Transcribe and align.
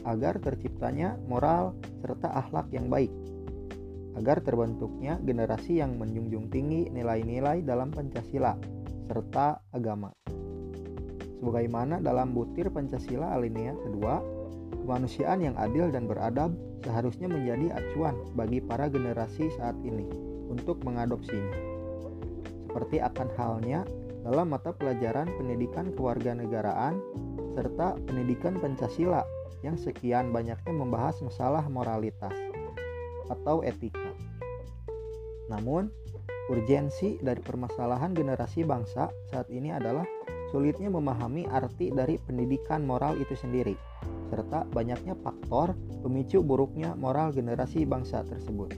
agar 0.02 0.42
terciptanya 0.42 1.14
moral 1.30 1.78
serta 2.02 2.42
akhlak 2.42 2.74
yang 2.74 2.90
baik 2.90 3.14
agar 4.18 4.42
terbentuknya 4.46 5.18
generasi 5.22 5.82
yang 5.82 5.98
menjunjung 5.98 6.50
tinggi 6.54 6.90
nilai-nilai 6.94 7.66
dalam 7.66 7.90
Pancasila 7.90 8.54
serta 9.10 9.62
agama. 9.74 10.14
Sebagaimana 11.44 12.00
dalam 12.00 12.32
butir 12.32 12.72
Pancasila 12.72 13.36
alinea 13.36 13.76
kedua, 13.76 14.24
kemanusiaan 14.84 15.44
yang 15.44 15.56
adil 15.60 15.92
dan 15.92 16.08
beradab 16.08 16.56
seharusnya 16.84 17.28
menjadi 17.28 17.76
acuan 17.80 18.16
bagi 18.36 18.64
para 18.64 18.88
generasi 18.88 19.52
saat 19.60 19.76
ini 19.84 20.08
untuk 20.48 20.80
mengadopsinya. 20.88 21.56
Seperti 22.68 23.04
akan 23.04 23.28
halnya 23.36 23.84
dalam 24.24 24.56
mata 24.56 24.72
pelajaran 24.72 25.28
pendidikan 25.36 25.92
kewarganegaraan 25.92 26.96
serta 27.54 28.00
pendidikan 28.08 28.56
Pancasila 28.58 29.28
yang 29.64 29.80
sekian 29.80 30.32
banyaknya 30.36 30.74
membahas 30.76 31.20
masalah 31.24 31.64
moralitas 31.68 32.36
atau 33.32 33.64
etika. 33.64 34.03
Namun, 35.52 35.92
urgensi 36.52 37.20
dari 37.24 37.40
permasalahan 37.40 38.12
generasi 38.12 38.68
bangsa 38.68 39.12
saat 39.32 39.48
ini 39.48 39.72
adalah 39.72 40.04
sulitnya 40.52 40.92
memahami 40.92 41.50
arti 41.50 41.90
dari 41.90 42.20
pendidikan 42.22 42.86
moral 42.86 43.18
itu 43.18 43.34
sendiri, 43.34 43.74
serta 44.30 44.68
banyaknya 44.70 45.18
faktor 45.24 45.74
pemicu 46.06 46.46
buruknya 46.46 46.94
moral 46.94 47.34
generasi 47.34 47.88
bangsa 47.90 48.22
tersebut. 48.28 48.76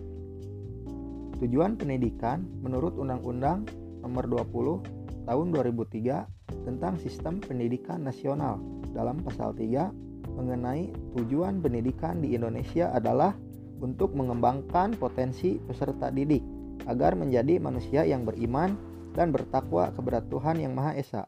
Tujuan 1.44 1.76
pendidikan 1.76 2.48
menurut 2.64 2.96
Undang-Undang 2.96 3.68
Nomor 4.08 4.24
20 4.32 5.28
Tahun 5.28 5.48
2003 5.52 6.64
tentang 6.64 6.96
Sistem 7.02 7.42
Pendidikan 7.42 8.06
Nasional 8.06 8.62
dalam 8.96 9.20
pasal 9.20 9.52
3 9.52 10.32
mengenai 10.38 10.94
tujuan 11.18 11.60
pendidikan 11.60 12.24
di 12.24 12.38
Indonesia 12.38 12.94
adalah 12.96 13.36
untuk 13.84 14.16
mengembangkan 14.16 14.96
potensi 14.96 15.60
peserta 15.60 16.08
didik 16.08 16.55
agar 16.86 17.18
menjadi 17.18 17.58
manusia 17.58 18.06
yang 18.06 18.26
beriman 18.26 18.78
dan 19.16 19.32
bertakwa 19.32 19.90
kepada 19.96 20.22
Tuhan 20.28 20.60
Yang 20.62 20.74
Maha 20.76 20.92
Esa, 20.98 21.24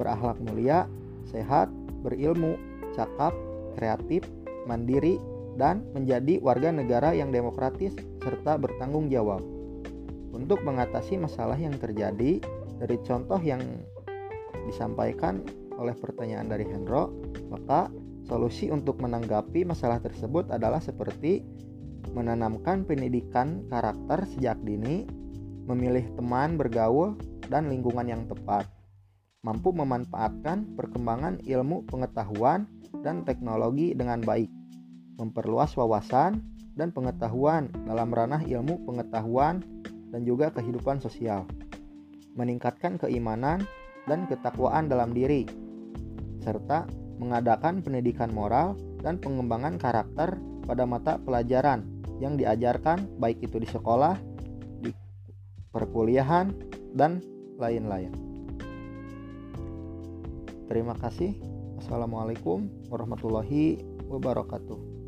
berakhlak 0.00 0.40
mulia, 0.40 0.88
sehat, 1.28 1.68
berilmu, 2.00 2.56
cakap, 2.96 3.36
kreatif, 3.76 4.24
mandiri, 4.64 5.20
dan 5.60 5.84
menjadi 5.92 6.40
warga 6.40 6.72
negara 6.72 7.12
yang 7.12 7.28
demokratis 7.28 7.92
serta 8.24 8.56
bertanggung 8.56 9.12
jawab. 9.12 9.44
Untuk 10.30 10.62
mengatasi 10.64 11.20
masalah 11.20 11.58
yang 11.58 11.76
terjadi 11.76 12.40
dari 12.80 12.96
contoh 13.04 13.38
yang 13.42 13.60
disampaikan 14.64 15.44
oleh 15.76 15.92
pertanyaan 15.96 16.48
dari 16.48 16.64
Hendro, 16.64 17.12
maka 17.52 17.92
solusi 18.24 18.70
untuk 18.70 19.00
menanggapi 19.02 19.66
masalah 19.66 19.98
tersebut 20.00 20.48
adalah 20.48 20.78
seperti 20.78 21.42
menanamkan 22.12 22.82
pendidikan 22.82 23.66
karakter 23.70 24.26
sejak 24.34 24.58
dini, 24.66 25.06
memilih 25.66 26.06
teman 26.18 26.58
bergaul 26.58 27.14
dan 27.46 27.70
lingkungan 27.70 28.06
yang 28.06 28.22
tepat, 28.26 28.66
mampu 29.46 29.70
memanfaatkan 29.70 30.74
perkembangan 30.74 31.38
ilmu 31.46 31.86
pengetahuan 31.86 32.66
dan 33.06 33.22
teknologi 33.22 33.94
dengan 33.94 34.18
baik, 34.20 34.50
memperluas 35.18 35.74
wawasan 35.78 36.42
dan 36.74 36.90
pengetahuan 36.90 37.70
dalam 37.86 38.10
ranah 38.10 38.42
ilmu 38.42 38.82
pengetahuan 38.86 39.62
dan 40.10 40.26
juga 40.26 40.50
kehidupan 40.50 40.98
sosial, 40.98 41.46
meningkatkan 42.34 42.98
keimanan 42.98 43.62
dan 44.10 44.26
ketakwaan 44.26 44.90
dalam 44.90 45.14
diri, 45.14 45.46
serta 46.42 46.88
mengadakan 47.20 47.84
pendidikan 47.84 48.32
moral 48.32 48.74
dan 49.04 49.20
pengembangan 49.20 49.76
karakter 49.76 50.40
pada 50.64 50.84
mata 50.88 51.20
pelajaran 51.20 51.99
yang 52.20 52.36
diajarkan 52.36 53.08
baik 53.16 53.40
itu 53.40 53.56
di 53.56 53.66
sekolah, 53.66 54.14
di 54.84 54.92
perkuliahan, 55.72 56.52
dan 56.92 57.24
lain-lain. 57.56 58.12
Terima 60.68 60.94
kasih. 60.94 61.34
Assalamualaikum 61.80 62.68
warahmatullahi 62.92 63.82
wabarakatuh. 64.06 64.99